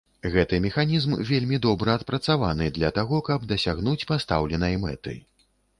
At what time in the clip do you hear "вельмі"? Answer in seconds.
1.31-1.59